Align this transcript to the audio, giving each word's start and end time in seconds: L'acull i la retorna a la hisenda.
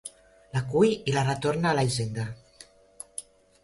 L'acull 0.55 0.95
i 0.95 1.15
la 1.19 1.27
retorna 1.29 1.71
a 1.73 1.77
la 1.81 1.87
hisenda. 1.91 2.29